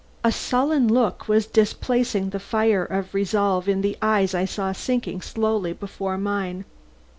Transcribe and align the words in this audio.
A 0.23 0.31
sullen 0.31 0.87
look 0.91 1.27
was 1.27 1.45
displacing 1.45 2.31
the 2.31 2.39
fire 2.39 2.83
of 2.83 3.13
resolve 3.13 3.69
in 3.69 3.81
the 3.81 3.99
eyes 4.01 4.33
I 4.33 4.45
saw 4.45 4.71
sinking 4.71 5.21
slowly 5.21 5.73
before 5.73 6.17
mine. 6.17 6.65